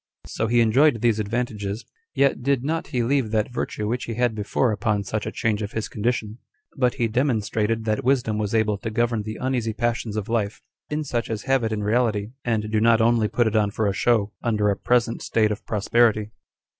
[0.25, 4.33] So he enjoyed these advantages, yet did not he leave that virtue which he had
[4.33, 6.39] before, upon such a change of his condition;
[6.75, 11.03] but he demonstrated that wisdom was able to govern the uneasy passions of life, in
[11.03, 13.93] such as have it in reality, and do not only put it on for a
[13.93, 16.31] show, under a present state of prosperity.